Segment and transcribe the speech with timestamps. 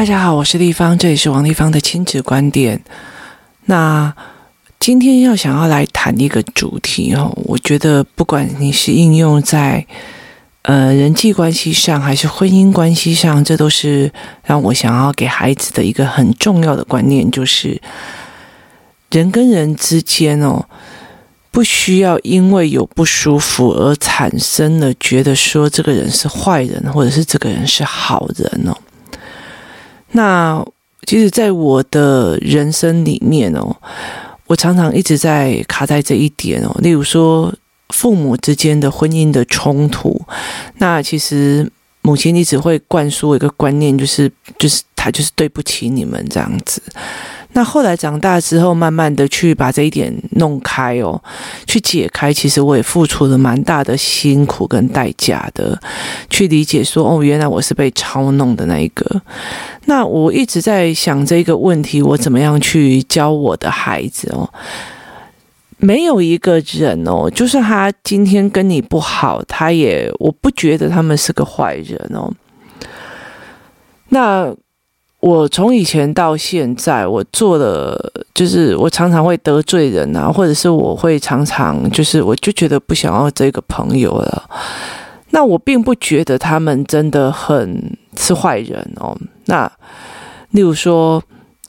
[0.00, 2.82] 大家好，我是丽芳，这里是王立芳的亲子观点。
[3.66, 4.10] 那
[4.78, 9.86] 今天要想要来谈一个主题哦，我觉得不管你是应用在
[10.62, 14.10] 呃人际关系上，还是婚姻关系上，这都是
[14.42, 17.78] 让我想要给孩子的一个很重要的观念，就是
[19.10, 20.64] 人跟人之间哦，
[21.50, 28.74] 不需要因为有不舒服而产生了觉得说这个人是坏人，或者是这个人是好人哦。
[30.12, 30.64] 那
[31.06, 33.76] 其实，在我的人生里面哦，
[34.46, 36.76] 我常常一直在卡在这一点哦。
[36.80, 37.52] 例如说，
[37.88, 40.20] 父母之间的婚姻的冲突，
[40.78, 41.70] 那其实
[42.02, 46.82] 母亲一直会灌输一个观念，就是就是他就是对不起你们这样子。
[47.52, 51.20] 那后来长大之后，慢慢的去把这一点弄开哦，
[51.66, 52.32] 去解开。
[52.32, 55.76] 其实我也付出了蛮大的辛苦跟代价的，
[56.30, 59.20] 去理解说，哦，原来我是被操弄的那一个。
[59.86, 64.48] 那我一直在想这个问题，我怎么样去教我的孩子哦？
[65.78, 72.32] 没有一个人哦，就算他今天跟你不好，他也我不觉得他们是个坏人哦。
[74.10, 74.54] 那。
[75.20, 84.50] 我从以前到现在，我做了，就是我常常会得罪人啊，或者是我会常常就是，我就觉得不想要这个朋友了。
[85.30, 89.16] 那我并不觉得他们真的很是坏人哦。
[89.44, 89.70] 那
[90.50, 91.22] 例如说。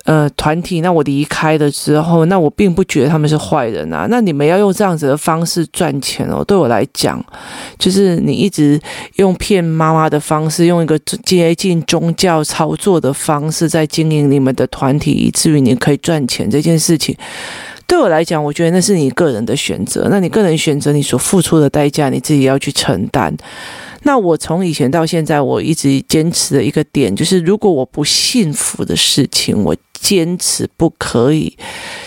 [0.06, 4.08] 呃，团体，那我离开了之后，那我并不觉得他们是坏人啊。
[4.10, 7.24] 那你们要用这样子的方式赚钱哦，对我来讲，
[7.78, 8.80] 就是你一直
[9.18, 17.16] 用骗妈妈的方式，用一个接近宗教操作的方式在经营你们的团体，以至于你可以赚钱这件事情，
[17.92, 20.08] 对我来讲，我觉得那是你个人的选择。
[20.10, 23.36] 那你个人选择，你所付出的代价，你自己要去承担。
[24.04, 31.58] 那我从以前到现在，我一直坚持的一个点，就是如果我不幸福的事情，我坚持不可以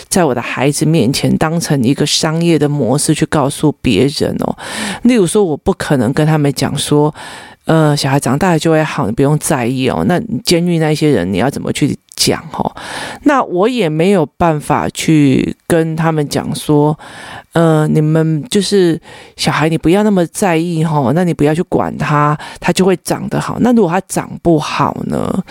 [0.08, 4.56] 在我的孩子面前当成一个商业的模式去告诉别人哦。
[5.02, 7.14] 例如说，我不可能跟他们讲说，
[7.66, 10.04] 呃，小孩长大了就会好，你不用在意哦。
[10.06, 12.76] 那监狱那些人，你要怎么去讲哦？
[13.22, 16.98] 那我也没有办法去跟他们讲说，
[17.52, 19.00] 呃，你们就是
[19.36, 21.12] 小孩，你不要那么在意哦。
[21.14, 23.58] 那你不要去管他，他就会长得好。
[23.60, 25.44] 那如果他长不好呢？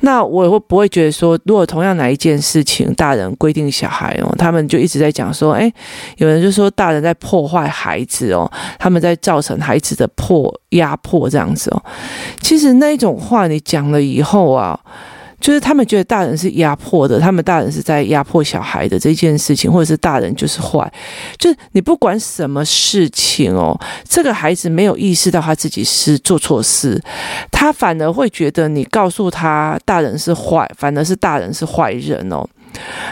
[0.00, 5.72] 那我会不会觉得说，如果同样哪一件事情，大人规定小孩哦，他们就一直在讲说，哎，
[6.16, 11.82] 有人就说大人在破坏孩子哦，他们在造成孩子的迫压迫这样子哦。
[12.40, 14.78] 其实那种话你讲了以后啊。
[15.40, 20.92] 就是他们觉得大人是压迫的，他们大人是在压迫小孩的这件事情，或者是大人就是坏。
[21.38, 23.78] 就是你不管什么事情哦，
[24.08, 27.00] 这个孩子没有意识到他自己是做错事，
[27.50, 32.46] 他反而会觉得你告诉他大人是坏，反而是大人是坏人哦。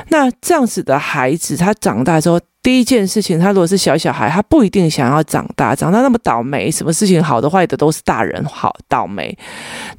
[0.09, 2.41] 那这样子的孩子，他长大之后。
[2.67, 9.39] 第一件事情，他如果是小小孩，他不一定想要长大，长大那么倒霉，什么事情好的坏的都是大人好倒霉。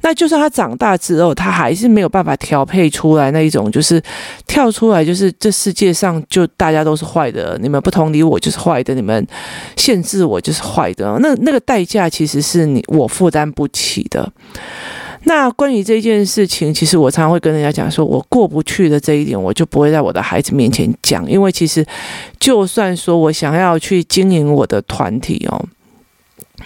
[0.02, 3.98] 那就算他长大之后，他还是没有办法调配出来那一种，就是
[4.46, 9.26] 跳出来，就是这世界上就大家都是坏的，你们不同理我就是坏的，你们
[9.74, 11.18] 限制我就是坏的。
[11.20, 14.30] 那那个代价其实是你我负担不起的。
[15.24, 21.84] 那关于这件事情，其实我常常会跟人家讲说，我过不去的这一点，我就不会在我的孩子面前讲，因为其实
[22.38, 25.62] 就算说我想要去经营我的团体哦，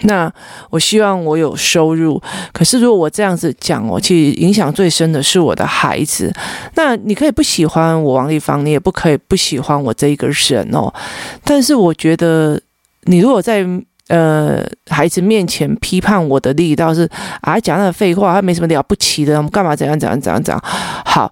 [0.03, 0.31] 那
[0.69, 2.21] 我希望我有收入，
[2.53, 6.31] 可是如果我这样子讲哦，其实影响最深的是我的孩子。
[6.75, 10.93] 那你可以不喜欢我王丽芳，你也不可以不喜欢我这一个人哦，
[11.43, 12.61] 但是我觉得
[13.05, 13.65] 你如果在。
[14.09, 17.09] 呃，孩子面前批判我的力道是
[17.41, 20.61] 啊，讲那个废话，他没什么了不起的，干嘛怎样怎样怎样怎样？
[20.63, 21.31] 好，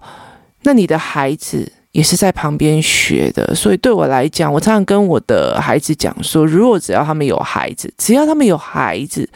[0.62, 9.28] 那你的孩子也是在旁边学的，所以对我来讲，我常常跟我的孩子讲说，如果只要他们有孩子，只要他们有孩子，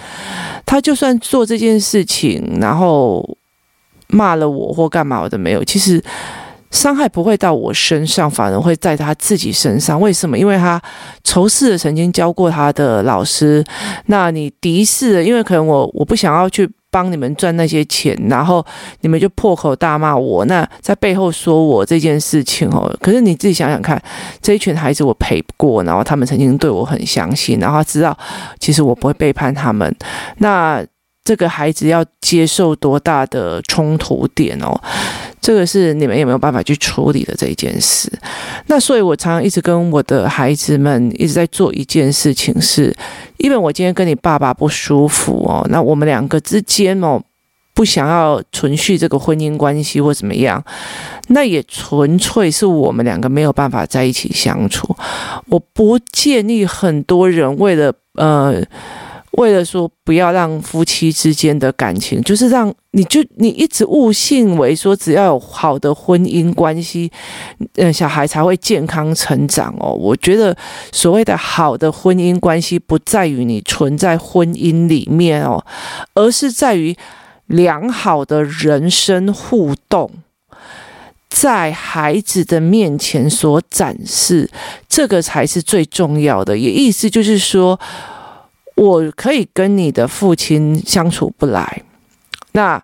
[0.65, 3.37] 他就算做这件事情，然后
[4.09, 6.03] 骂了我或干嘛我都没有，其实。
[6.71, 10.01] 伤害不会到我身上，反而会在他自己身上。
[10.01, 10.39] 为什么？
[10.39, 10.81] 因为他
[11.25, 13.65] 仇视曾经教过他的老师。
[14.07, 18.65] 那你敌视的，因为可能我我不想要去帮你们赚那些钱，然后
[19.01, 20.45] 你们就破口大骂我。
[20.47, 22.93] 那在背后说我这件事情哦。
[23.01, 24.01] 可是你自己想想看，
[24.43, 28.17] 这一群孩子我陪过，然后他们曾经对我很相信，然后他知道
[28.59, 29.95] 其实我不会背叛他们。
[30.39, 30.85] 那
[31.25, 34.81] 这个孩子要接受多大的冲突点哦？
[35.47, 38.11] 这个是你们有没有办法去处理的这一件事？
[38.67, 42.93] 那所以，我常常一直跟我的孩子们一直在做一件事情是，
[43.37, 47.23] 因为我今天跟你爸爸不舒服哦，那我们两个之间哦，
[47.75, 50.61] 不想要存续这个婚姻关系或怎么样，
[51.29, 54.97] 那也纯粹是我们两个没有办法在一起相处。
[55.47, 58.61] 我不建议很多人为了呃，
[59.37, 67.11] 为了说不要让夫妻之间的感情，就是让你就你一直误信为说只要有好的婚姻关系，
[67.77, 69.93] 嗯，小孩才会健康成长哦。
[69.93, 70.57] 我觉得
[70.93, 75.65] 所谓的好的婚姻关系，不在于你存在婚姻里面哦，
[76.15, 76.97] 而是在于。
[77.49, 80.11] 良好的人生互动，
[81.29, 84.51] 在孩子的面前所展示，
[84.89, 86.59] 这个才是最重要的。
[86.59, 87.79] 也意思就是说，
[88.77, 91.83] 我可以跟你的父亲相处不来，
[92.53, 92.83] 那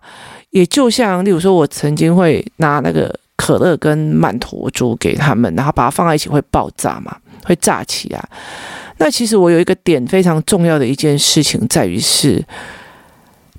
[0.49, 8.29] 也就像，例如说，我曾经会拿那个可乐跟曼陀珠给他们，然后把它放在一起会爆炸嘛，会炸起来。
[8.97, 12.43] 那其实我有一个点非常重要的一件事情在于是。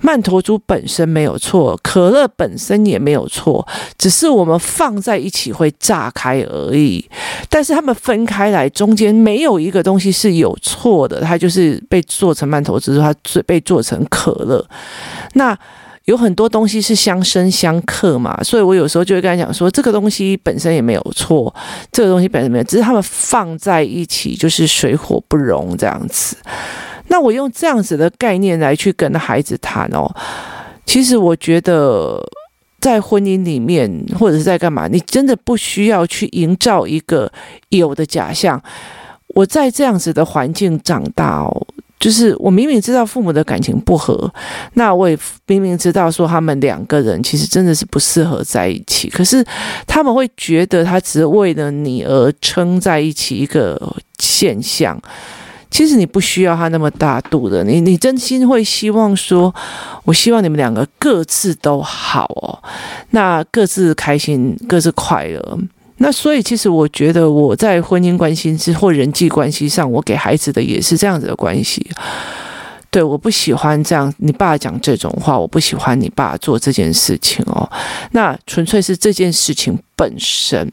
[0.04, 3.66] 曼陀珠本身没有错，可乐本身也没有错，
[3.96, 7.02] 只是我们放在一起会炸开而已。
[7.48, 13.14] 但是它们分开来，中间没有一个东西是有错的，它就是被做成曼陀珠，它
[13.46, 14.62] 被做成可乐。
[15.32, 15.58] 那
[16.04, 21.52] 有很多东西是相生相克嘛，所以我有时候就会跟他讲说，这个东西本身也没有错，
[21.90, 26.36] 这个东西本身没有，只是它们放在一起就是水火不容这样子。
[27.14, 30.12] 那我用这样子的概念来去跟孩子谈哦，
[30.84, 32.20] 其实我觉得
[32.80, 33.88] 在婚姻里面
[34.18, 37.30] 或者是在干嘛，你真的不需要去营造一个
[37.68, 38.60] 有的假象。
[39.28, 41.66] 我在这样子的环境长大哦，
[42.00, 44.28] 就是我明明知道父母的感情不和，
[44.72, 45.16] 那我也
[45.46, 49.44] 明明知道说他们两个人其实真的是不适合在一起，可是
[49.86, 53.80] 他们会觉得他只为了你而撑在一起一个
[54.18, 55.00] 现象。
[55.74, 59.52] 其实你不需要他那么大度的，你你真心会希望说，
[60.04, 62.62] 我希望你们两个各自都好哦，
[63.10, 65.58] 那各自开心，各自快乐。
[65.96, 71.84] 那所以其实我觉得我在婚姻关系之或人际关系上，我给孩子的也是这样子的关系。
[72.88, 77.68] 对，我不喜欢这样，你爸讲这种话，我不喜欢你爸做这件事情哦。
[78.12, 80.70] 那纯粹是这件事情本身。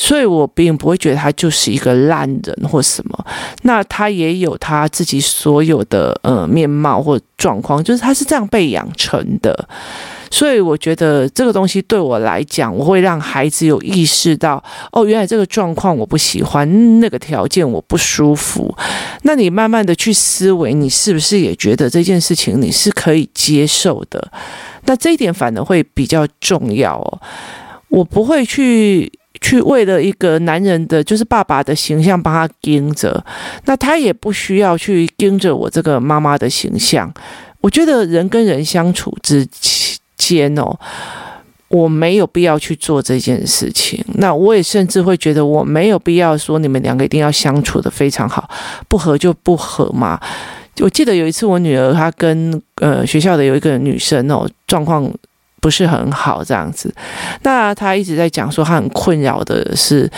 [0.00, 3.26] 所以我并不会觉得他就是一个烂人或什么，
[3.62, 9.68] 那他也有他自己所有的呃面貌或状况，就是他是这样被养成的。
[10.30, 14.62] 所以我觉得这个东西对我来讲，我会让孩子有意识到，
[14.92, 18.72] 哦，原来这个状况我不喜欢，那个条件我不舒服。
[19.22, 24.30] 那你慢慢的去思维，你是不是也觉得这件事情你是可以接受的？
[24.84, 27.20] 那这一点反而会比较重要哦。
[27.88, 29.10] 我不会去。
[29.40, 33.24] 去为了一个男人的，就是爸爸的形象帮他盯着，
[33.64, 37.12] 那他也不需要去盯着我这个妈妈的形象。
[37.60, 39.46] 我觉得人跟人相处之
[40.16, 40.78] 间哦，
[41.68, 44.04] 我没有必要去做这件事情。
[44.14, 48.48] 那我也甚至会觉得我没有必要说你们两个一定要相处得非常好，
[48.88, 50.20] 不合就不合嘛。
[50.80, 55.10] 我记得有一次我女儿她跟呃学校的有一个女生哦，状况。
[55.60, 56.94] 不是很好这样子，
[57.42, 60.10] 那他一直在讲说他很困扰的是，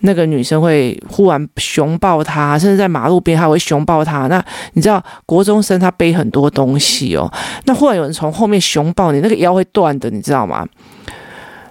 [0.00, 4.26] 那个女生会忽然熊抱他，甚至在马路边还会熊抱他。
[4.26, 7.30] 那你知道国中生他背很多东西哦，
[7.64, 10.66] 那忽然有人从后面熊抱你，那个腰会断的，你知道吗？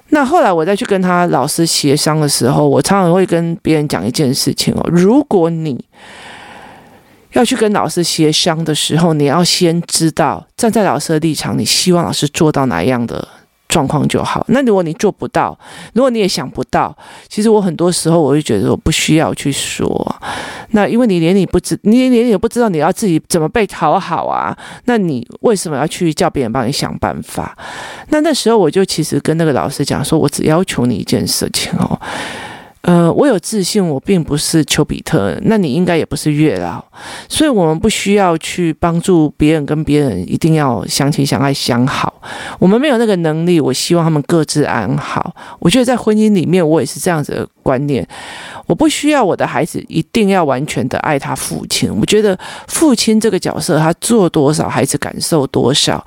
[0.10, 5.84] 那后来我再去跟他老师协商的时候，我常常会跟别人讲一件事情哦，如果你。
[7.34, 13.28] 要去跟老师协商的时候，你要先知道站在老师的立场，你希望老师做到哪样的
[13.68, 14.44] 状况就好。
[14.50, 15.58] 那如果你做不到，
[15.94, 16.96] 如果你也想不到，
[17.28, 20.16] 其实我很多时候我就觉得我不需要去说。
[20.72, 24.58] 那因为你连你不知， 你连你也不知道你要自己怎么被讨好啊？
[24.86, 27.56] 那你为什么要去叫别人帮你想办法？
[28.10, 32.00] 那那时候我就其实跟那个老师讲说，我只要求你一件事情哦。
[32.82, 36.82] 呃，我有自信，我并不是丘比特，那你应该也不是月老，
[37.28, 42.22] 所以我们不需要去帮助别人跟别人一定要相亲相爱相好，
[42.58, 43.60] 我们没有那个能力。
[43.60, 45.36] 我希望他们各自安好。
[45.60, 48.08] 我觉得在婚姻里面，我也是这样子的观念，
[48.66, 51.94] 我不需要我的孩子一定要完全的爱他父亲。
[51.94, 56.04] 我觉得父亲这个角色，他做多少，孩子感受多少。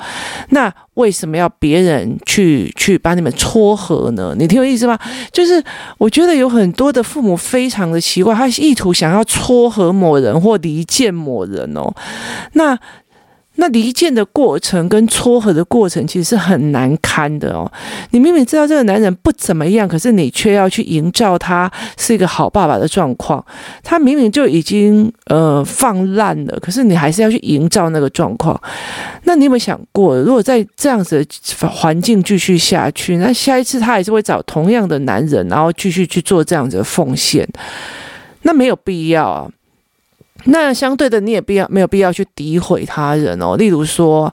[0.49, 4.35] 那为什么要别人去去把你们撮合呢？
[4.39, 4.99] 你听我意思吗？
[5.33, 5.63] 就是
[5.97, 11.93] 我觉得有很多的父母非常的奇怪，他意图想要撮合某人或离间某人哦。
[12.53, 12.79] 那
[13.57, 17.71] 那离间的过程跟撮合的过程，其实是很难堪的哦。
[18.11, 23.45] 你明明知道这个男人不怎么样，可是你却要去营造他是一个好爸爸的状况。
[23.83, 28.59] 他明明就已经呃放烂了，可是你还是要去营造那个状况。
[29.25, 37.47] 那你有没有想过，如果在这样子的环境继续下去，那下一次他还是会找同样的男人，然后继续去做这样子的奉献？
[38.43, 39.49] 那没有必要啊。
[40.45, 43.57] 那相对的，你也必要没有必要去诋毁他人哦。
[43.57, 44.33] 例如说，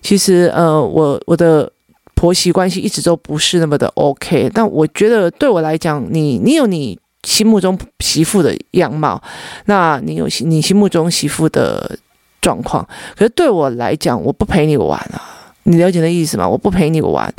[0.00, 1.70] 其实呃，我我的
[2.14, 4.50] 婆媳关系一直都不是那么的 OK。
[4.54, 9.22] 但我觉得对我来讲，你你有你心目中媳妇的样貌，
[9.66, 11.98] 那你有你心目中媳妇的
[12.40, 12.86] 状况。
[13.14, 15.20] 可是对我来讲，我不陪你玩啊。
[15.64, 16.48] 你了解那意思吗？
[16.48, 17.30] 我不陪你玩，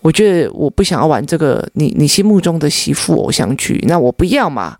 [0.00, 4.78] 我觉得我不想要玩这个你你心目中的媳妇偶像剧，那我不要嘛。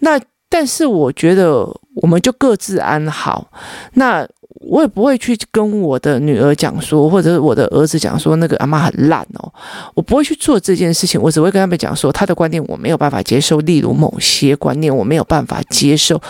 [0.00, 0.20] 那。
[0.52, 3.50] 但是我觉得，我们就各自安好。
[3.94, 4.28] 那
[4.60, 9.50] 我也不会去跟我的女儿讲说，或者我的儿子讲说，那个阿妈很烂哦。
[9.94, 11.18] 我不会去做这件事情。
[11.18, 16.20] 我只会跟他们讲说，他的观念我没有办法接受，例如某些观念我没有办法接受。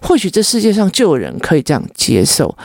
[0.00, 2.56] 或许这世界上就有人可以这样接受。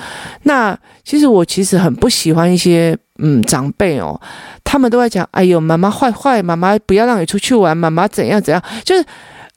[0.43, 4.21] 那其实我其实很不喜欢一些嗯长辈哦，
[4.63, 9.03] 他们都在讲，哎呦，妈妈坏坏，妈妈不要让你出去玩，妈妈怎样怎样，就是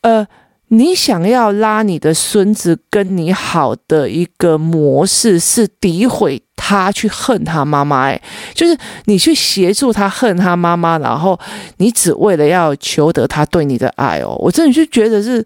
[0.00, 0.26] 呃。
[0.74, 8.22] 你想要拉你的孙子跟你好的一个模式是诋毁他，去恨他妈妈，诶，
[8.54, 8.74] 就是
[9.04, 11.38] 你去协助他恨他妈妈，然后
[11.76, 15.44] 你只为了要求得他对你的爱哦，我真的就觉得是。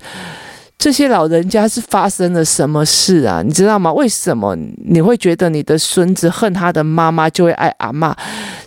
[0.78, 3.42] 这些老人家是发生了什么事啊？
[3.42, 3.92] 你知道吗？
[3.92, 8.14] 为什么你会觉得你的孙子恨他的妈妈就会爱阿嬷？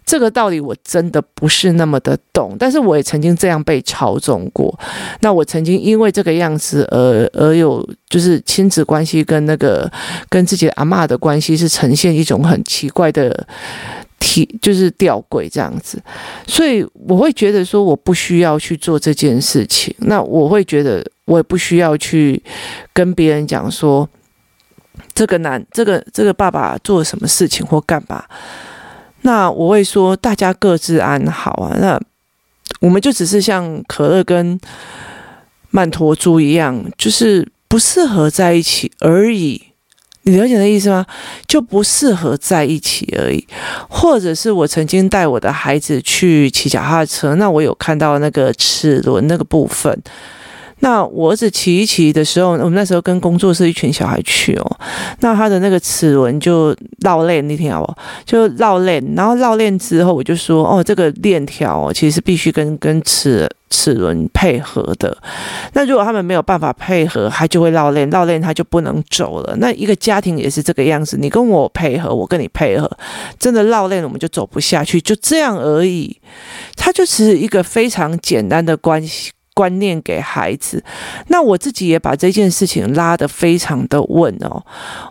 [0.05, 2.55] 这个道理我真的不是那么的懂。
[2.57, 4.77] 但是我也曾经这样被操纵过。
[5.21, 9.89] 那我曾经因为这个样子而而有就是亲子关系跟那个
[10.29, 13.47] 跟自己阿嬷的关系是呈现一种很奇怪的。
[14.21, 15.97] 体就是吊诡这样子，
[16.45, 19.95] 所以我会觉得说我不需要去做这件事情。
[19.99, 22.41] 那我会觉得我也不需要去
[22.91, 24.09] 跟别人讲说
[25.13, 28.25] 这个男这个这个爸爸做了什么事情或干嘛。
[29.21, 31.77] 那我会说大家各自安好啊。
[31.79, 32.01] 那
[32.79, 34.59] 我们就只是像可乐跟
[35.69, 39.61] 曼陀珠一样，就是不适合在一起而已。
[40.23, 41.05] 你了解的意思吗？
[41.47, 43.47] 就不适合在一起而已，
[43.89, 50.01] 或者是我曾经带我的孩子去骑脚踏车，那我有看到那个齿轮那个部分。
[50.81, 54.77] 那我儿子骑一骑的时候，我们那时候跟工作室一群小孩去哦，
[55.19, 57.93] 那他的那个齿轮就绕链那天好不，
[58.25, 65.15] 就绕链，然后绕链之后，我就说哦，这个链条哦，其实必须跟跟齿齿轮配合的。
[65.73, 69.55] 那如果他们没有办法配合，他就会绕链，绕链他就不能走了。
[69.57, 72.89] 那一个家庭也是这个样子，你跟我配合，我跟你配合，
[73.37, 76.17] 真的绕链我们就走不下去，就这样而已。
[76.75, 79.31] 它就是一个非常简单的关系。
[79.59, 80.81] 观念给孩子，
[81.27, 84.63] 那我自己也把这件事情拉得非常的稳哦。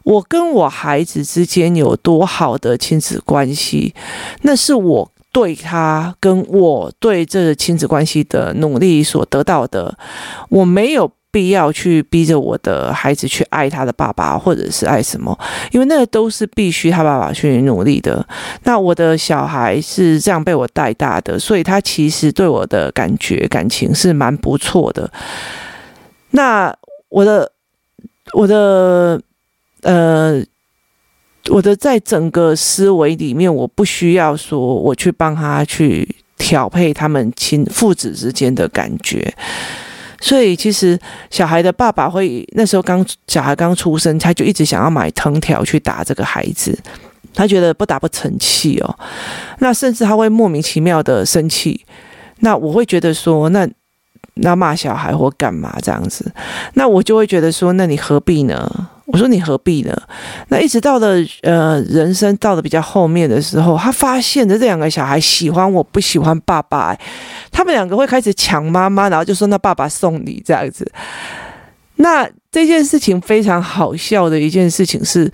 [0.05, 3.95] 我跟我孩子之间有多好的亲子关系，
[4.41, 9.99] 那是我对他跟我对这亲子关系的努力所得到的。
[10.49, 11.13] 我没有。
[11.39, 15.39] 必要去逼着我的孩子去爱他的爸爸，或者是爱什么？
[15.71, 18.27] 因为那个都是必须他爸爸去努力的。
[18.65, 25.09] 那我的小孩是这样被我带大的，所以他其实对我的感觉感情是蛮不错的。
[26.33, 26.75] 那
[27.09, 27.53] 我的
[28.33, 29.23] 我的
[29.83, 30.43] 呃
[31.51, 39.33] 我的在整个思维里面，我不需要说我去帮他去调配他们亲父子之间的感觉。
[40.21, 40.99] 所以其实
[41.31, 46.79] 小孩的爸爸会那时候刚小孩刚出生，他就一直想要买藤条去打这个孩子，
[47.35, 48.99] 他觉得不打不成器哦。
[49.59, 51.85] 那甚至他会莫名其妙的生气，
[52.41, 53.69] 那我会觉得说那。
[54.41, 56.33] 那骂小孩或干嘛这样子，
[56.75, 58.89] 那我就会觉得说，那你何必呢？
[59.11, 59.97] 我说你何必呢？
[60.49, 66.95] 那一直到了呃人生到了比较后面的时候，他发现的这两个小孩喜欢我不喜欢爸爸，
[67.51, 70.91] 他们两个会开始抢妈妈，然后就说那爸爸送你这样子。
[71.97, 75.31] 那这件事情非常好笑的一件事情是，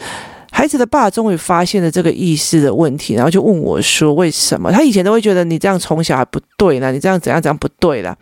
[0.52, 4.71] 孩子的爸终于发现了这个意识的问题，然后就问我说为什么？
[4.71, 8.16] 他以前都会觉得你这样宠小孩不对呢，你这样怎样怎样不对了。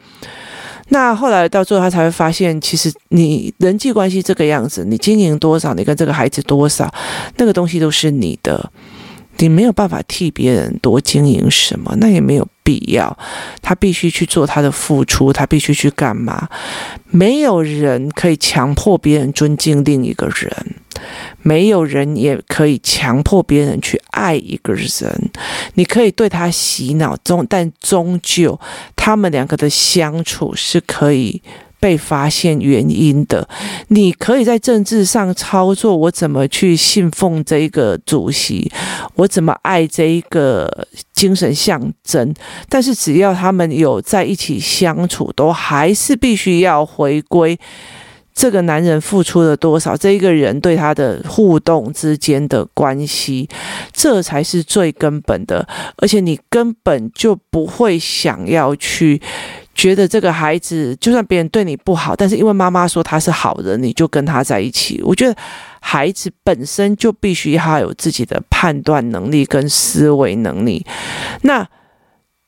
[0.92, 6.92] 那后来到最后，他才会发现，其实你人际关系这个样子，你经营多少，你跟这个孩子多少，
[7.38, 8.70] 那个东西都是你的，
[9.38, 13.16] 你没有办法替别人多经营什么，那也没有必要。
[13.62, 16.46] 他必须去做他的付出，他必须去干嘛？
[17.11, 20.76] 没有人可以强迫别人尊敬另一个人。
[21.42, 25.30] 没有人也可以强迫别人去爱一个人。
[25.75, 28.59] 你可以对他洗脑中，但终究
[28.97, 31.42] 他们两个的相处是可以
[31.80, 33.49] 被发现原因的。
[33.88, 38.71] 你可以在政治上操作，我怎么去信奉这一个主席，
[39.16, 42.32] 我怎么爱这一个精神象征。
[42.68, 47.59] 但是只要他们有在一起相处，都还是必须要回归。
[48.34, 49.96] 这个男人付出了多少？
[49.96, 53.48] 这一个人对他的互动之间的关系，
[53.92, 55.68] 这才是最根本的。
[55.98, 59.20] 而且你根本就不会想要去
[59.74, 65.02] 觉得这个孩子，就算别人对你不好，但是因为妈妈说他是好人，你就跟他在一起。
[65.04, 65.36] 我觉得
[65.80, 70.84] 孩子本身就必须要有自己的判断能力跟思维能力。
[71.42, 71.68] 那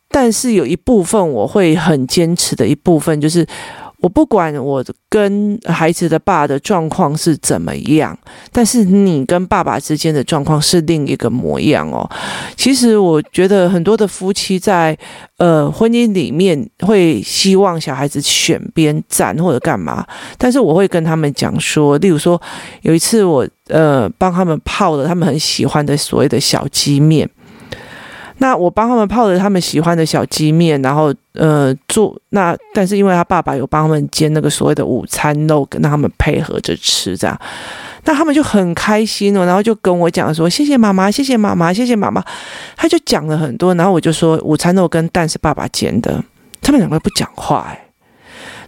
[0.09, 3.47] 但是有一部分我会很坚持的一部分就是。
[4.05, 8.15] 我不管我跟孩子的爸的状况是怎么样，
[8.53, 12.07] 但是你跟爸爸之间的状况是另一个模样哦。
[12.55, 14.95] 其实我觉得很多的夫妻在
[15.39, 20.07] 呃婚姻里面会希望小孩子选边站或者干嘛，
[20.37, 22.39] 但是我会跟他们讲说，例如说
[22.83, 27.27] 有一次我呃帮他们泡了他们很喜欢的所谓的小鸡面。
[28.39, 37.41] 那我帮他们泡了他们喜欢的小鸡面，然后呃做那，但是因为他爸爸有帮他们煎那个所谓的午餐肉，跟他们配合着吃这样，
[38.05, 42.23] 那他们就很开心哦，然后就跟我讲说谢谢妈妈，谢谢妈妈，谢谢妈妈，
[42.77, 46.23] 他就讲了很多，然后我就说午餐肉跟蛋是爸爸煎的，
[46.61, 47.87] 他们两个不讲话哎，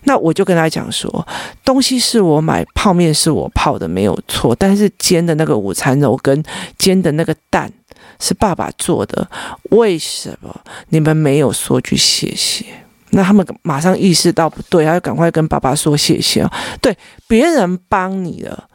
[0.04, 1.26] 那我就跟他讲说
[1.64, 6.40] 东西是我买，泡面是我泡的没有错，但是煎的那个午餐肉跟
[6.78, 7.70] 煎的那个蛋。
[8.18, 9.28] 是爸爸做的，
[9.70, 12.64] 为什么你们没有说句谢谢？
[13.10, 16.52] 那他们马上意识到不对，他就赶快跟爸爸说谢谢啊！
[16.82, 16.94] 对，
[17.28, 18.68] 别人帮你了，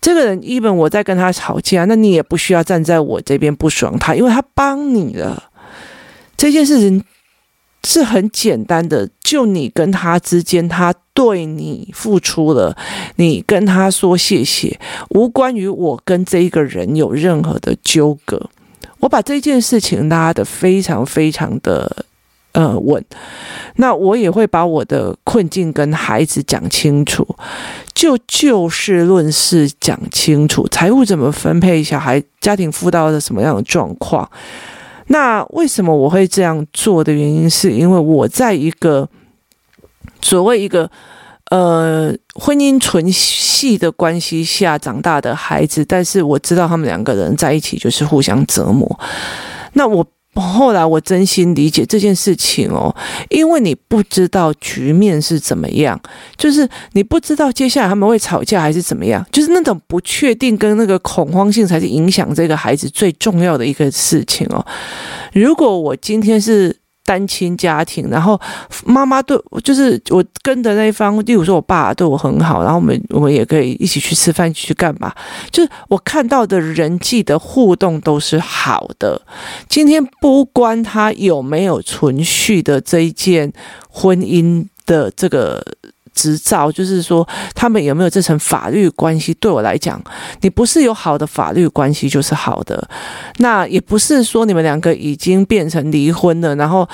[0.00, 5.44] 这个人一本我在跟他吵架，那你也不需要站在我这边不爽他，因为他帮你了。
[6.36, 7.02] 这件事情
[7.84, 12.76] 是很简单的，就你跟他之间，他对你付出了，
[13.16, 14.78] 你跟他说谢谢，
[15.10, 18.50] 无关于我跟这一个人有任何的纠葛。
[19.04, 22.06] 我把这件事情拉得非常非常的
[22.52, 23.04] 呃稳，
[23.76, 27.36] 那我也会把我的困境跟孩子讲清楚，
[27.92, 34.26] 就就事论事讲清楚，财务怎么分配，小孩家庭辅导的什么样的状况。
[35.08, 39.06] 那为什么我会这样做的原因，是因为我在一个
[40.22, 40.90] 所谓一个。
[41.54, 48.98] 呃，婚姻纯系的关系下长大的孩子，但是我知道他们两个人在一起就是互相折磨。
[49.74, 52.92] 那我后来我真心理解这件事情哦，
[53.30, 56.00] 因为你不知道局面是怎么样，
[56.36, 64.66] 就是你不知道接下来他们会吵架还是怎么样，就是那种不确定跟那个恐慌性才是影响这个孩子最重要的一个事情哦。
[65.32, 66.76] 如果我今天是。
[67.04, 68.40] 单亲家庭，然后
[68.84, 75.12] 妈妈对，就是我跟的那一方，例如说我爸对我很好，然后我们我们也可以一起去吃饭，去干嘛？
[75.50, 79.20] 就是我看到的人际的互动都是好的。
[79.68, 83.52] 今天不关他有没有存续的这一件
[83.88, 85.64] 婚姻的这个。
[86.14, 89.34] 执照就是说，他们有没有这层法律关系？
[89.34, 90.02] 对我来讲，
[90.40, 92.88] 你不是有好的法律关系就是好的。
[93.38, 96.88] 那也不是说你们两个已经变成离婚了，然后，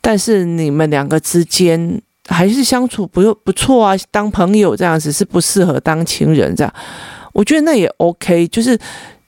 [0.00, 6.74] 但是你们两个之间还是相处不不错啊，当朋友这样子是不适合当情人这样。
[7.32, 8.78] 我觉得那也 OK，就是。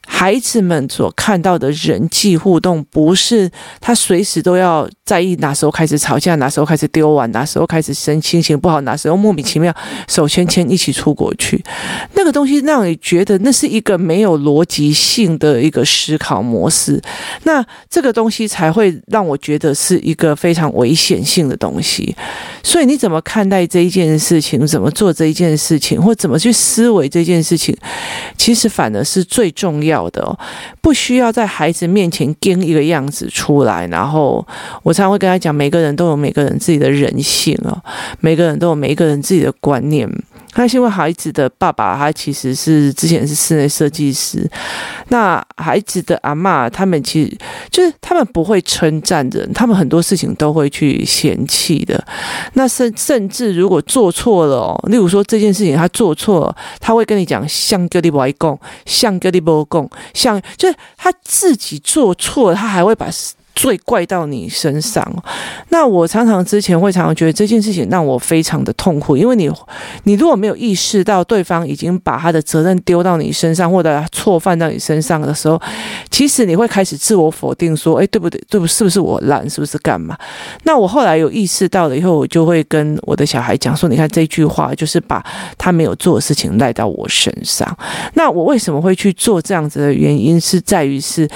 [0.09, 9.75] 孩子们所看到的人际互动，不是他随时都要在意哪时候开始吵架，哪时候开始丢碗，哪时候开始生心情不好，哪时候莫名其妙
[10.09, 11.63] 手牵牵一起出国去，
[12.15, 17.03] 那个东西让你觉得那是一个没有逻辑性的一个思考模式，
[17.43, 22.15] 那这个东西才会让我觉得是一个非常危险性的东西。
[22.63, 27.77] 所以你怎么看待这一件事情，怎么做这一件事情，或怎么去思维这件事情，
[28.37, 29.96] 其实反而是最重要。
[29.97, 30.39] 要的，
[30.83, 33.87] 不需要在孩子面前跟一个样子出来。
[33.87, 34.47] 然后
[34.83, 37.83] 我常会跟他讲，每个人都有每个人自己的人性啊，
[38.21, 40.09] 每个人都有每个人自己的观念。
[40.57, 44.51] 他因为孩子的爸爸，他其实是之前是室内设计师。
[45.09, 47.39] 那孩子的阿嬷，他们其实
[47.71, 52.03] 就是他们不会称赞人，他们很多事情都会去嫌弃的。
[52.55, 63.11] 那甚甚至如果做错了，例如说这件事情他做错了，他会跟你讲像格里伯公，像格里伯公，像就是他自己做错，他还会把
[63.57, 65.03] 罪怪到你身上，
[65.71, 69.51] 那我常常之前会常常觉得这件事情让我非常的痛苦，因为你，
[70.05, 75.59] 你如果没有意识到对方已经把他的责任丢到你身上，或者错犯到你身上的时候，
[76.11, 78.39] 其实你会开始自我否定，说，哎，对不对？
[78.51, 78.67] 对不？
[78.67, 79.49] 是不是我懒？
[79.49, 80.15] 是不是干嘛？
[80.65, 85.25] 那我后来有意识到了以后，我就会跟我的小孩讲说，你看这句话就是把
[85.57, 87.75] 他没有做的事情赖到我身上。
[88.13, 91.27] 那我为什么会去做这样子的原因，是在于是。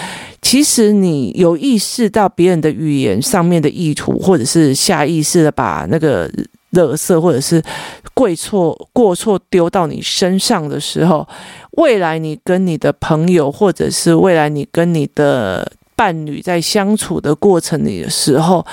[0.42, 6.28] 其实你有意识到别人的语言上面的意图，或者是下意识的把那个
[6.72, 7.62] 垃圾或者是
[8.14, 11.26] 过错过错丢到你身上的时候，
[11.72, 15.72] 未来你跟你的朋友，或者是未来你跟你的。
[16.00, 18.64] 伴侣在相处的过程里的时候，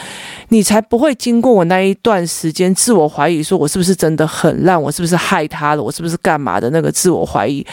[0.48, 7.66] 你才不会经过我那一段时间自我怀疑，说我是不是真的很烂，我是不是害他了，我是不是干嘛的那个自我怀疑。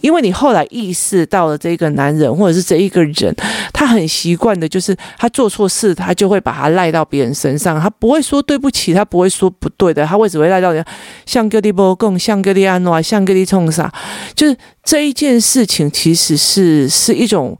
[0.00, 3.36] 因为你后来意识到了这个男人或者是这一个人，
[3.70, 10.82] 他很习惯的就是他做错事，他就会把他赖到别人身上，他不会说对不起，他不会说不对的，他会只会赖到人，
[11.26, 13.92] 像格里波贡，像格里安诺，像格里冲啥，
[14.34, 17.58] 就是这一件事情其实是是一种。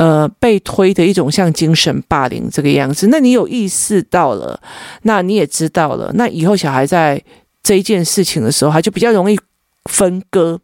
[0.00, 4.58] 呃，被推的一种像精神霸凌这个样子，那你有意识到了，
[5.02, 7.22] 那你也知道了，那以后小孩在
[7.62, 9.38] 这一件事情的时候，他就比较容易
[9.90, 10.58] 分割，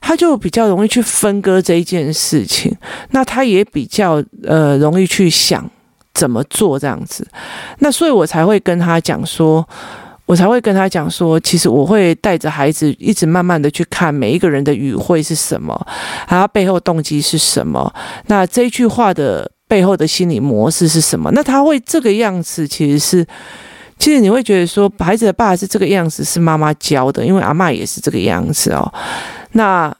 [0.00, 2.72] 他就比较容易去分割这一件事情，
[3.10, 5.68] 那他也比较呃容易去想
[6.14, 7.26] 怎么做这样子，
[7.80, 9.68] 那所以我才会跟他讲说。
[10.26, 15.86] 我才会跟他讲说，其实我会带着孩子一直慢慢的去看每一个人的语汇是什么，
[16.26, 17.92] 他背后动机是什么，
[18.26, 21.30] 那这句话的背后的心理模式是什么？
[21.32, 23.26] 那他会这个样子，其实是，
[23.98, 28.90] 其实你会觉得说，孩子的爸是这个样子，是妈妈教的，因为阿嬷也是这个样子哦。
[29.52, 29.94] 那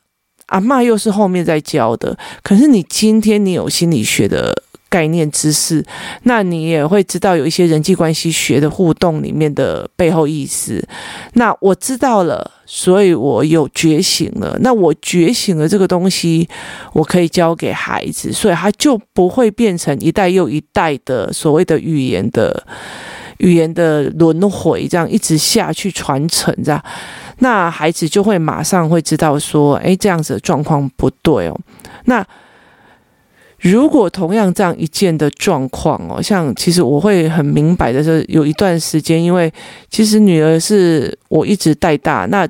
[0.46, 4.54] 阿嬷又是后面在教的，可是你今天你有心理学的。
[4.94, 5.85] 概念知识，
[6.22, 10.80] 那你也会知道有一些人际关系学的互动里面的背后意思。
[11.33, 14.57] 那我知道了，所以我有觉醒了。
[14.61, 16.48] 那我觉醒了这个东西，
[16.92, 22.64] 我可以教给孩子，所以他就不会变成一代又一代的所谓的语言的
[23.38, 26.80] 语言的轮回，这样一直下去传承，这样，
[27.38, 31.61] 那孩子就会马上会知道说，诶，这样子的状况不对哦。
[32.04, 32.24] 那。
[33.64, 39.50] 如果同样这样一件的状况哦，像其实我会很明白的是，有一段时间，因为
[39.88, 42.46] 其实女儿是我一直带大，那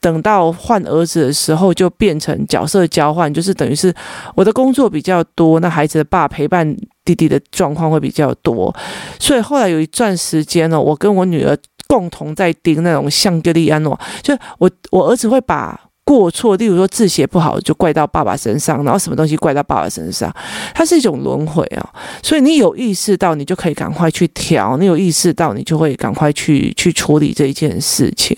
[0.00, 3.94] 等到换儿子的时候，就变成角色交换，就是等于是
[4.34, 8.74] 我的工作比较多，那孩子的爸陪伴弟弟的状况会比较多，
[9.20, 11.54] 所以后来有一段时间呢，我跟我女儿
[11.86, 15.78] 共同在盯那种像格利安诺，就我我儿子会把。
[16.06, 20.32] 过错，例如说字写不好就怪到爸爸身上，然后什么东西怪到爸爸身上，
[20.72, 21.92] 它是一种轮回啊。
[22.22, 28.36] 所以你有意识到，你就可以赶快去调；你有意识到，你就会赶快去去处理这一件事情。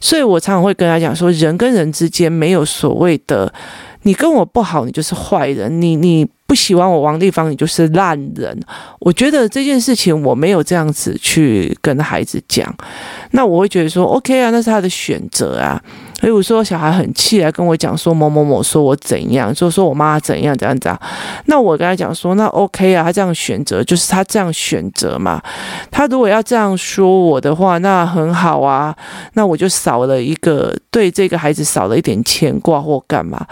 [0.00, 3.52] 所以我常常会跟他讲说，人跟人之间没有所谓的，
[4.04, 8.58] 你跟我不好，你就是坏人；你你不喜欢我王地方，你就是烂人。
[9.00, 12.74] 我觉得这件事情我没有这样子去跟孩子讲，
[13.32, 15.78] 那我会觉得说，OK 啊，那是他的选择啊。
[16.20, 21.00] 所以我说，小孩很气来跟我讲说某某某说我怎样，就说我妈怎样怎样怎样。
[21.46, 25.40] 那我跟他讲说，那 OK 啊，他这样选择就是他这样选择嘛。
[25.92, 28.94] 他如果要这样说我的话，那很好啊。
[29.34, 33.46] 那我就少了一个对这个孩子少了一点牵挂或干嘛。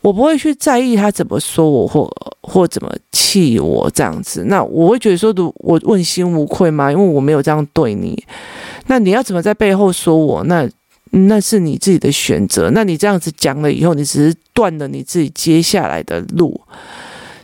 [0.00, 2.08] 我不会去在意他怎么说我或
[2.40, 4.44] 或怎么气我这样子。
[4.46, 6.90] 那我会觉得说，我问心无愧吗？
[6.90, 8.24] 因为我没有这样对你。
[8.86, 10.42] 那你要怎么在背后说我？
[10.44, 10.66] 那
[11.10, 12.70] 那是你自己的选择。
[12.70, 16.60] 那你这样子讲了以后，你只是断了你自己接下来的路。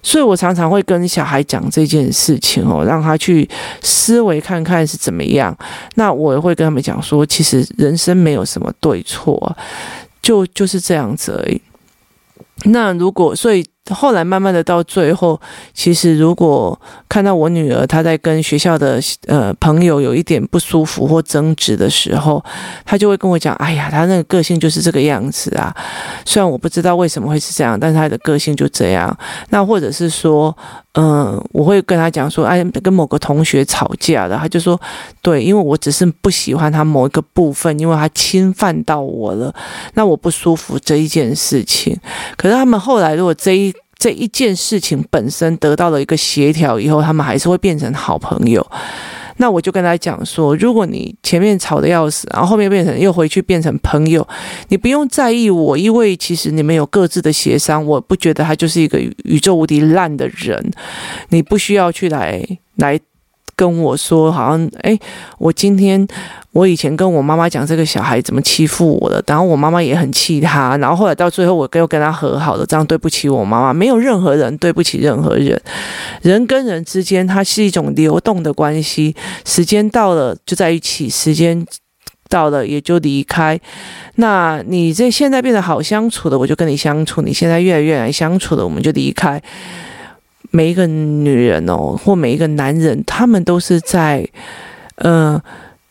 [0.02, 3.48] 所以我常常会跟小孩讲这件事情哦，让他去
[3.82, 5.56] 思维看看是怎么样。
[5.94, 9.56] 那我也会跟他们讲说，其实人生没有什么对错，
[10.20, 11.60] 就就是这样子而已。
[12.64, 13.64] 那如果所以。
[13.92, 15.38] 后来慢慢的到最后，
[15.74, 22.42] 其实如果看到我女儿她在跟学校的呃朋友有一点不舒服或争执的时候，
[22.86, 25.74] 她就会跟我讲：“哎呀，她那个个性就是这个样子啊。”
[26.24, 29.14] 虽然我不知道为什么会是这样，但是她的个性就这样。
[29.50, 30.56] 那或者是说，
[30.94, 34.80] 嗯，我会跟她讲说：“哎，跟某个同学吵架了。”她就说
[35.20, 39.54] ：“对，因为我只是不喜欢他某一个部分，因为他侵犯到我了，
[39.92, 41.94] 那我不舒服这一件事情。”
[42.38, 43.73] 可是他们后来如果这一
[44.04, 48.62] 这一件事情本身得到了一个协调以后，他们还是会变成好朋友。
[49.38, 54.28] 那我就跟他讲说，如果你前面吵得要死，然后后面变成又回去变成朋友，
[54.68, 60.70] 你不用在意我，因为其实你们有各自的协商，我不觉得他就是一个宇宙无敌烂的人，
[61.30, 63.00] 你不需要去来来。
[63.56, 64.98] 跟我说，好像哎，
[65.38, 66.04] 我今天
[66.54, 73.74] 我以前跟我妈妈讲这个小孩怎么欺负我的，然后我妈妈也很气他，然后后来到最后我又跟他和好了，这样对不起我妈妈。
[73.74, 75.60] 没有任何人对不起任何人，
[76.22, 81.66] 人跟人之间它是一种流动的关系，时间到了就在一起，时间
[82.28, 83.60] 到了也就离开。
[84.14, 89.42] 那你这现在变得好相处的，我就跟你相处；你现在越来越难相处的，我们就离开。
[90.52, 94.24] 每一个女人哦，或每一个男人，他们都是在，
[94.94, 95.42] 呃，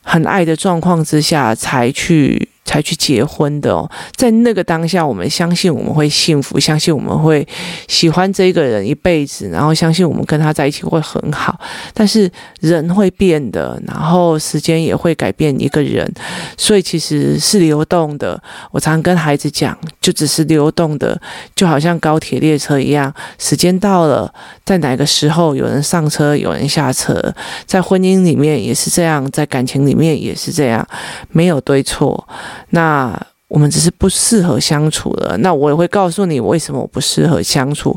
[0.03, 2.52] 很爱的状况之下才去。
[2.65, 7.45] 才去结婚的哦，在那个当下，我们相信我们会幸福，相信我们会
[7.87, 11.59] 喜欢这个人一辈子，然后相信我们跟他在一起会很好。
[11.93, 16.09] 但是人会变的，然后时间也会改变一个人，
[16.57, 18.41] 所以其实是流动的。
[18.71, 21.19] 我常跟孩子讲，就只是流动的，
[21.55, 24.33] 就好像高铁列车一样，时间到了，
[24.65, 27.33] 在哪个时候有人上车，有人下车，
[27.65, 30.87] 在婚姻里面也是这样，在感情里面也是这样，
[31.29, 32.27] 没有对错。
[32.69, 35.37] 那我们只是不适合相处了。
[35.37, 37.95] 那我也会告诉你为什么我不适合相处，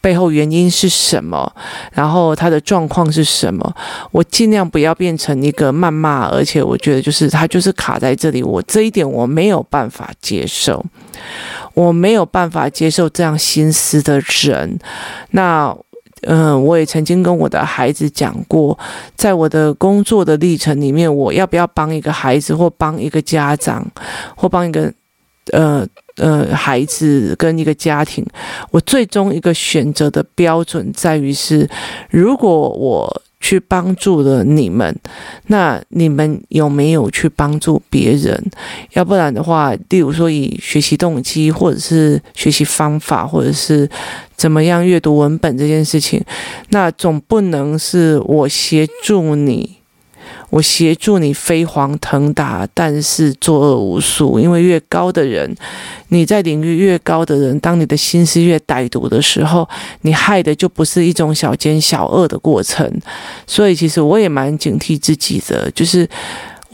[0.00, 1.52] 背后原因是什么，
[1.92, 3.72] 然后他的状况是什么。
[4.10, 10.84] 我尽量不要变成一个谩骂，而且我觉得就是他就是卡在这里，我这一点我没有办法接受，
[11.74, 14.78] 我没有办法接受这样心思的人。
[15.30, 15.76] 那。
[16.22, 18.78] 嗯，我也曾经跟我的孩子讲过，
[19.14, 23.86] 在我的工作的历程里面，我要不要帮一个孩子，或帮一个家长，
[24.34, 24.92] 或帮一个
[25.52, 28.24] 呃呃孩子跟一个家庭，
[28.70, 31.68] 我最终一个选择的标准在于是，
[32.10, 33.22] 如果我。
[33.46, 34.92] 去帮助了你们，
[35.46, 38.50] 那你们有没有去帮助别人？
[38.94, 43.88] 要不然的话，例如说以学习动机，或者是学习方法，或者是
[44.34, 46.20] 怎么样阅读文本这件事情，
[46.70, 49.76] 那总不能是我协助你。
[50.50, 54.38] 我协助你飞黄腾达，但是作恶无数。
[54.38, 55.54] 因为越高的人，
[56.08, 59.68] 你在领域越高的人，当你的心思越歹毒的时候，
[60.02, 62.90] 你害的就不是一种小奸小恶的过程。
[63.46, 66.08] 所以，其实我也蛮警惕自己的，就是。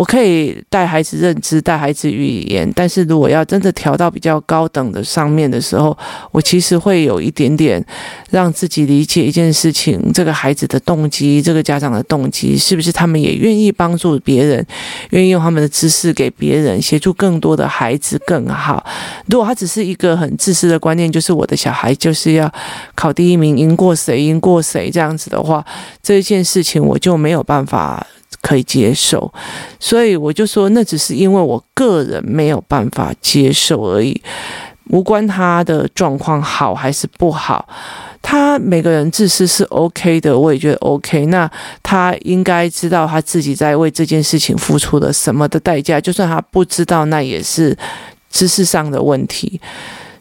[0.02, 5.96] 我可以带孩子认知，带孩子语言，但是如果要真的调到比较高等的上面的时候，
[6.32, 7.80] 我其实会有一点点
[8.28, 14.66] 让自己理解一件事情：这个孩子的动机，这个家长的动机，是不是他们也愿意帮助别人，
[15.10, 18.84] 愿意用他们的知识给别人，协助更多的孩子更好？
[19.26, 22.52] 如果他只是一个很自私的观念，就是我的小孩就是要
[22.96, 25.64] 考第一名，赢过谁，赢过谁这样子的话，
[26.02, 28.04] 这件事情我就没有办法。
[28.40, 29.32] 可以接受，
[29.78, 34.20] 所以我就说，那只是因为我个人没有办法接受而已，
[34.88, 37.68] 无关他的状况好还是不好。
[38.20, 41.26] 他每个人自私是 OK 的，我也觉得 OK。
[41.26, 41.50] 那
[41.82, 47.76] 他应该知道他自己在为这件事情付出了什么的代价，就算他不知道，那也是
[48.30, 49.60] 知识上的问题。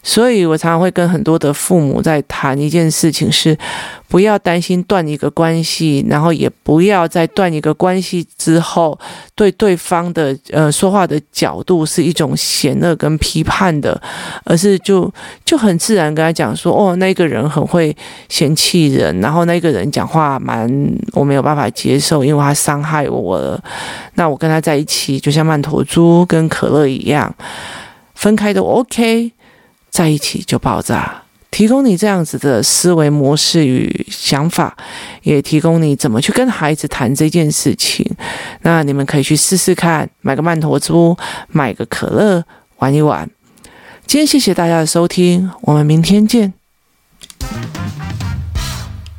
[0.04, 3.56] 所以我常常会跟很多的父母在谈一件事情，是
[4.08, 9.00] 不要担心断一个关系，然后也不要在断一个关系之后，
[9.36, 14.02] 对对方的呃说话的角度是一种嫌恶跟批判的，
[14.44, 15.12] 而是就
[15.46, 17.96] 就很自然跟他讲说，哦，那个人很会
[18.28, 20.68] 嫌弃人，然后那个人讲话蛮
[21.14, 23.64] 我没有办法接受，因为他伤害我了。
[24.16, 27.34] 那我跟他在一起，就像曼陀珠跟可乐一样，
[28.16, 29.32] 分开的我 OK。
[29.92, 34.76] 在一起就爆炸，提供你这样子的思维模式与想法，
[35.24, 38.10] 也提供你怎么去跟孩子谈这件事情。
[38.62, 41.16] 那你们可以去试试看，买个曼陀珠，
[41.50, 42.44] 买个可乐，
[42.78, 43.30] 玩一玩。
[44.08, 46.54] 今天谢谢大家的收听，我们明天见。